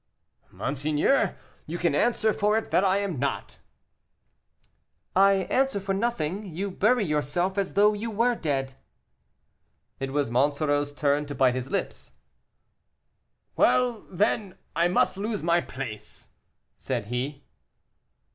"Monseigneur, 0.49 1.37
you 1.67 1.77
can 1.77 1.93
answer 1.93 2.33
for 2.33 2.57
it 2.57 2.71
that 2.71 2.83
I 2.83 2.97
am 2.97 3.19
not." 3.19 3.59
"I 5.15 5.43
answer 5.51 5.79
for 5.79 5.93
nothing; 5.93 6.43
you 6.43 6.71
bury 6.71 7.05
yourself 7.05 7.55
as 7.55 7.75
though 7.75 7.93
you 7.93 8.09
were 8.09 8.33
dead." 8.33 8.73
It 9.99 10.11
was 10.11 10.31
Monsoreau's 10.31 10.91
turn 10.91 11.27
to 11.27 11.35
bite 11.35 11.53
his 11.53 11.69
lips. 11.69 12.13
"Well, 13.55 14.01
then, 14.09 14.57
I 14.75 14.87
must 14.87 15.17
lose 15.17 15.43
my 15.43 15.61
place," 15.61 16.29
said 16.75 17.05
he. 17.13 17.43